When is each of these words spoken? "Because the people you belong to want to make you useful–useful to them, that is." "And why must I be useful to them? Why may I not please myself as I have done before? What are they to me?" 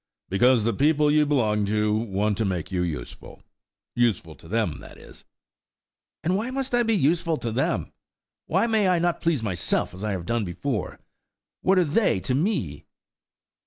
"Because 0.29 0.63
the 0.63 0.73
people 0.73 1.11
you 1.11 1.27
belong 1.27 1.63
to 1.65 1.95
want 1.95 2.35
to 2.39 2.43
make 2.45 2.71
you 2.71 2.81
useful–useful 2.81 4.33
to 4.33 4.47
them, 4.47 4.79
that 4.79 4.97
is." 4.97 5.25
"And 6.23 6.35
why 6.35 6.49
must 6.49 6.73
I 6.73 6.81
be 6.81 6.95
useful 6.95 7.37
to 7.37 7.51
them? 7.51 7.91
Why 8.47 8.65
may 8.65 8.87
I 8.87 8.97
not 8.97 9.21
please 9.21 9.43
myself 9.43 9.93
as 9.93 10.03
I 10.03 10.13
have 10.13 10.25
done 10.25 10.43
before? 10.43 10.97
What 11.61 11.77
are 11.77 11.83
they 11.85 12.19
to 12.21 12.33
me?" 12.33 12.85